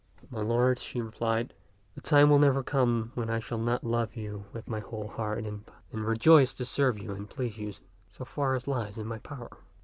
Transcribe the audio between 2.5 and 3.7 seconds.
come when I shall